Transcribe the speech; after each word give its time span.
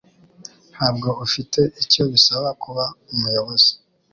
Ntabwo 0.73 1.09
ufite 1.25 1.59
icyo 1.83 2.03
bisaba 2.13 2.49
kuba 2.63 2.85
umuyobozi. 3.13 3.71